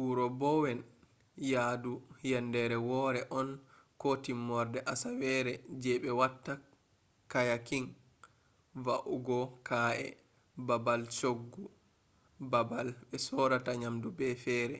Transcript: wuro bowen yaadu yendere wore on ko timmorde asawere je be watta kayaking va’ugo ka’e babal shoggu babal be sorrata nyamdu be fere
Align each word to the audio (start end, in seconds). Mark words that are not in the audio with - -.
wuro 0.00 0.26
bowen 0.40 0.80
yaadu 1.52 1.94
yendere 2.30 2.76
wore 2.88 3.20
on 3.38 3.48
ko 4.00 4.08
timmorde 4.24 4.80
asawere 4.92 5.52
je 5.82 5.92
be 6.02 6.10
watta 6.20 6.52
kayaking 7.30 7.88
va’ugo 8.84 9.40
ka’e 9.68 10.06
babal 10.66 11.02
shoggu 11.18 11.64
babal 12.50 12.88
be 13.08 13.16
sorrata 13.28 13.72
nyamdu 13.80 14.08
be 14.18 14.26
fere 14.44 14.76